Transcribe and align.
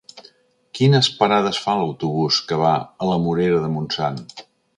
Quines 0.77 1.09
parades 1.19 1.59
fa 1.65 1.75
l'autobús 1.81 2.41
que 2.49 2.59
va 2.63 2.73
a 3.07 3.11
la 3.11 3.19
Morera 3.27 3.61
de 3.67 3.71
Montsant? 3.77 4.21